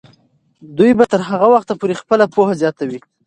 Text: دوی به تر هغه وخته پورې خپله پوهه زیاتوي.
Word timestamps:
دوی 0.77 0.91
به 0.97 1.05
تر 1.11 1.21
هغه 1.29 1.47
وخته 1.53 1.73
پورې 1.79 1.99
خپله 2.01 2.25
پوهه 2.33 2.53
زیاتوي. 2.61 2.99